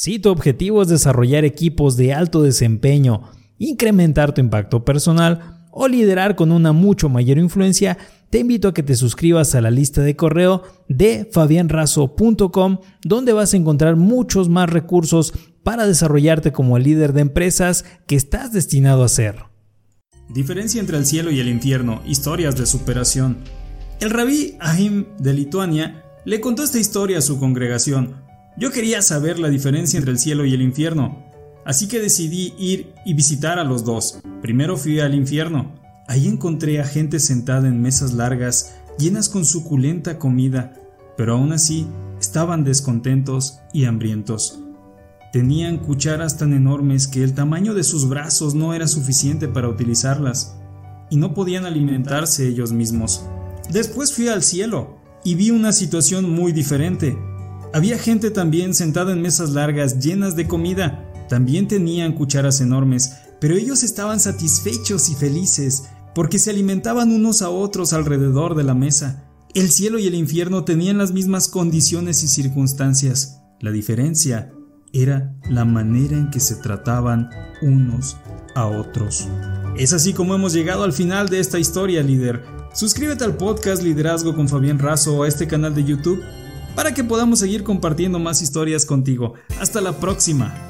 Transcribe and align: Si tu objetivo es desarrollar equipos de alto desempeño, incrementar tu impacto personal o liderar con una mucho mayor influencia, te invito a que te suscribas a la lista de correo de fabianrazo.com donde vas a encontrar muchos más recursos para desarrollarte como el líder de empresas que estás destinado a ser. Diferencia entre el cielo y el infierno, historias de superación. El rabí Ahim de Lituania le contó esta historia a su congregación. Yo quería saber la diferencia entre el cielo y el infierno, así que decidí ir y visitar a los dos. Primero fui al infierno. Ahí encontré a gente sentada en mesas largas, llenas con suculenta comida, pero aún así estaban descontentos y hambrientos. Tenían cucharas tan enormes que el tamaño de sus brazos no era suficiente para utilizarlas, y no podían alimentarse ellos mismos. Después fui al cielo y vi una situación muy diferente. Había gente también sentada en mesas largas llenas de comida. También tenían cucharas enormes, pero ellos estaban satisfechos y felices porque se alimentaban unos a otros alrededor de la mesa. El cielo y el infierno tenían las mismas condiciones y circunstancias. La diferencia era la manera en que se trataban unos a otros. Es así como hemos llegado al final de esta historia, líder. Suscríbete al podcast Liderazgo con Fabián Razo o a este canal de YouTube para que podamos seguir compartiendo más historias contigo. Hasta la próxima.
Si 0.00 0.20
tu 0.20 0.30
objetivo 0.30 0.80
es 0.80 0.86
desarrollar 0.86 1.44
equipos 1.44 1.96
de 1.96 2.14
alto 2.14 2.44
desempeño, 2.44 3.32
incrementar 3.58 4.32
tu 4.32 4.40
impacto 4.40 4.84
personal 4.84 5.66
o 5.72 5.88
liderar 5.88 6.36
con 6.36 6.52
una 6.52 6.72
mucho 6.72 7.08
mayor 7.08 7.36
influencia, 7.36 7.98
te 8.30 8.38
invito 8.38 8.68
a 8.68 8.74
que 8.74 8.84
te 8.84 8.94
suscribas 8.94 9.56
a 9.56 9.60
la 9.60 9.72
lista 9.72 10.00
de 10.02 10.14
correo 10.14 10.62
de 10.88 11.28
fabianrazo.com 11.32 12.78
donde 13.02 13.32
vas 13.32 13.52
a 13.52 13.56
encontrar 13.56 13.96
muchos 13.96 14.48
más 14.48 14.70
recursos 14.70 15.34
para 15.64 15.84
desarrollarte 15.84 16.52
como 16.52 16.76
el 16.76 16.84
líder 16.84 17.12
de 17.12 17.22
empresas 17.22 17.84
que 18.06 18.14
estás 18.14 18.52
destinado 18.52 19.02
a 19.02 19.08
ser. 19.08 19.46
Diferencia 20.28 20.80
entre 20.80 20.96
el 20.96 21.06
cielo 21.06 21.32
y 21.32 21.40
el 21.40 21.48
infierno, 21.48 22.02
historias 22.06 22.56
de 22.56 22.66
superación. 22.66 23.38
El 23.98 24.10
rabí 24.10 24.54
Ahim 24.60 25.06
de 25.18 25.34
Lituania 25.34 26.04
le 26.24 26.40
contó 26.40 26.62
esta 26.62 26.78
historia 26.78 27.18
a 27.18 27.22
su 27.22 27.40
congregación. 27.40 28.27
Yo 28.58 28.72
quería 28.72 29.02
saber 29.02 29.38
la 29.38 29.50
diferencia 29.50 29.98
entre 29.98 30.10
el 30.10 30.18
cielo 30.18 30.44
y 30.44 30.52
el 30.52 30.62
infierno, 30.62 31.24
así 31.64 31.86
que 31.86 32.00
decidí 32.00 32.54
ir 32.58 32.92
y 33.06 33.14
visitar 33.14 33.60
a 33.60 33.64
los 33.64 33.84
dos. 33.84 34.18
Primero 34.42 34.76
fui 34.76 34.98
al 34.98 35.14
infierno. 35.14 35.76
Ahí 36.08 36.26
encontré 36.26 36.80
a 36.80 36.84
gente 36.84 37.20
sentada 37.20 37.68
en 37.68 37.80
mesas 37.80 38.14
largas, 38.14 38.74
llenas 38.98 39.28
con 39.28 39.44
suculenta 39.44 40.18
comida, 40.18 40.74
pero 41.16 41.34
aún 41.34 41.52
así 41.52 41.86
estaban 42.18 42.64
descontentos 42.64 43.60
y 43.72 43.84
hambrientos. 43.84 44.58
Tenían 45.32 45.76
cucharas 45.76 46.36
tan 46.36 46.52
enormes 46.52 47.06
que 47.06 47.22
el 47.22 47.34
tamaño 47.34 47.74
de 47.74 47.84
sus 47.84 48.08
brazos 48.08 48.56
no 48.56 48.74
era 48.74 48.88
suficiente 48.88 49.46
para 49.46 49.68
utilizarlas, 49.68 50.56
y 51.10 51.16
no 51.16 51.32
podían 51.32 51.64
alimentarse 51.64 52.48
ellos 52.48 52.72
mismos. 52.72 53.24
Después 53.70 54.12
fui 54.12 54.26
al 54.26 54.42
cielo 54.42 54.98
y 55.22 55.36
vi 55.36 55.52
una 55.52 55.72
situación 55.72 56.28
muy 56.28 56.50
diferente. 56.50 57.16
Había 57.74 57.98
gente 57.98 58.30
también 58.30 58.74
sentada 58.74 59.12
en 59.12 59.20
mesas 59.20 59.50
largas 59.50 59.98
llenas 59.98 60.36
de 60.36 60.46
comida. 60.48 61.04
También 61.28 61.68
tenían 61.68 62.14
cucharas 62.14 62.60
enormes, 62.60 63.12
pero 63.40 63.54
ellos 63.54 63.82
estaban 63.82 64.20
satisfechos 64.20 65.10
y 65.10 65.14
felices 65.14 65.84
porque 66.14 66.38
se 66.38 66.50
alimentaban 66.50 67.12
unos 67.12 67.42
a 67.42 67.50
otros 67.50 67.92
alrededor 67.92 68.54
de 68.54 68.64
la 68.64 68.74
mesa. 68.74 69.24
El 69.54 69.70
cielo 69.70 69.98
y 69.98 70.06
el 70.06 70.14
infierno 70.14 70.64
tenían 70.64 70.98
las 70.98 71.12
mismas 71.12 71.48
condiciones 71.48 72.22
y 72.22 72.28
circunstancias. 72.28 73.42
La 73.60 73.70
diferencia 73.70 74.50
era 74.92 75.36
la 75.50 75.66
manera 75.66 76.16
en 76.16 76.30
que 76.30 76.40
se 76.40 76.56
trataban 76.56 77.28
unos 77.60 78.16
a 78.54 78.66
otros. 78.66 79.28
Es 79.76 79.92
así 79.92 80.14
como 80.14 80.34
hemos 80.34 80.54
llegado 80.54 80.84
al 80.84 80.92
final 80.92 81.28
de 81.28 81.40
esta 81.40 81.58
historia, 81.58 82.02
líder. 82.02 82.42
Suscríbete 82.72 83.24
al 83.24 83.36
podcast 83.36 83.82
Liderazgo 83.82 84.34
con 84.34 84.48
Fabián 84.48 84.78
Razo 84.78 85.16
o 85.16 85.22
a 85.22 85.28
este 85.28 85.46
canal 85.46 85.74
de 85.74 85.84
YouTube 85.84 86.22
para 86.74 86.94
que 86.94 87.04
podamos 87.04 87.38
seguir 87.38 87.64
compartiendo 87.64 88.18
más 88.18 88.42
historias 88.42 88.84
contigo. 88.84 89.34
Hasta 89.60 89.80
la 89.80 89.92
próxima. 89.92 90.67